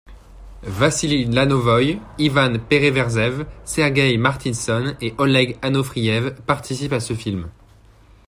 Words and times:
Vassili 0.63 1.25
Lanovoï, 1.25 2.01
Ivan 2.17 2.53
Pereverzev, 2.57 3.43
Sergueï 3.63 4.17
Martinson 4.17 4.95
et 4.99 5.13
Oleg 5.19 5.59
Anofriev 5.61 6.41
participent 6.41 6.93
à 6.93 6.99
ce 6.99 7.13
film. 7.13 7.51